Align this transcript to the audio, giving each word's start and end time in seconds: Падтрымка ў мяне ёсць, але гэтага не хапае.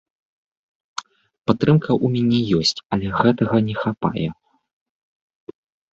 Падтрымка 1.45 1.91
ў 1.95 2.15
мяне 2.15 2.39
ёсць, 2.63 2.79
але 2.97 3.07
гэтага 3.19 3.55
не 3.69 3.75
хапае. 3.85 4.27